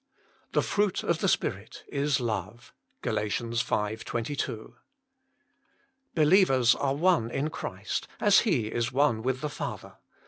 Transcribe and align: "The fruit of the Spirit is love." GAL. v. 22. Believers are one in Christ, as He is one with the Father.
"The 0.53 0.63
fruit 0.63 1.03
of 1.03 1.19
the 1.19 1.27
Spirit 1.27 1.83
is 1.87 2.19
love." 2.19 2.73
GAL. 3.03 3.23
v. 3.23 3.97
22. 3.97 4.75
Believers 6.15 6.73
are 6.73 6.95
one 6.95 7.29
in 7.29 7.51
Christ, 7.51 8.07
as 8.19 8.39
He 8.39 8.65
is 8.65 8.91
one 8.91 9.21
with 9.21 9.41
the 9.41 9.47
Father. 9.49 9.97